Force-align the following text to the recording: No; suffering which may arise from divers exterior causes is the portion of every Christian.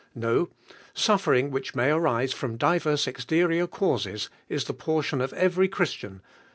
No; 0.15 0.49
suffering 0.95 1.51
which 1.51 1.75
may 1.75 1.91
arise 1.91 2.33
from 2.33 2.57
divers 2.57 3.05
exterior 3.05 3.67
causes 3.67 4.31
is 4.49 4.63
the 4.63 4.73
portion 4.73 5.21
of 5.21 5.31
every 5.33 5.67
Christian. 5.67 6.23